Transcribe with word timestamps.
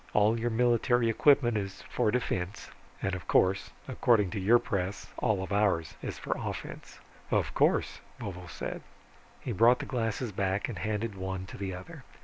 All 0.15 0.39
your 0.39 0.49
military 0.49 1.11
equipment 1.11 1.57
is 1.57 1.83
for 1.87 2.09
defense. 2.09 2.71
And, 3.03 3.13
of 3.13 3.27
course, 3.27 3.69
according 3.87 4.31
to 4.31 4.39
your 4.39 4.57
press, 4.57 5.05
all 5.19 5.47
ours 5.51 5.93
is 6.01 6.17
for 6.17 6.31
offense." 6.35 6.99
"Of 7.29 7.53
course," 7.53 7.99
Vovo 8.19 8.47
said. 8.47 8.81
He 9.41 9.51
brought 9.51 9.77
the 9.77 9.85
glasses 9.85 10.31
back 10.31 10.67
and 10.67 10.79
handed 10.79 11.13
one 11.13 11.45
to 11.45 11.55
the 11.57 11.75
other. 11.75 12.03